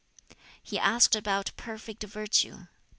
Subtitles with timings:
[0.63, 2.65] He asked about perfect virtue.